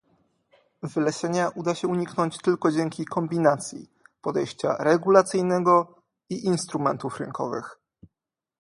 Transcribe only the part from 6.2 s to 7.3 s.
i instrumentów